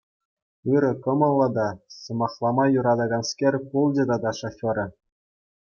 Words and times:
Ырӑ 0.75 0.91
кӑмӑллӑ 1.03 1.47
та 1.55 1.67
сӑмахлама 2.01 2.65
юратаканскер 2.79 3.53
пулчӗ 3.69 4.03
тата 4.09 4.31
шоферӗ. 4.39 4.85